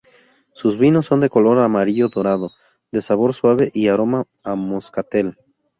Sus 0.53 0.79
vinos 0.79 1.05
son 1.05 1.19
de 1.19 1.29
color 1.29 1.59
amarillo 1.59 2.07
dorado, 2.09 2.49
de 2.91 3.03
sabor 3.03 3.35
suave 3.35 3.69
y 3.71 3.87
aroma 3.87 4.25
a 4.43 4.55
moscatel. 4.55 5.37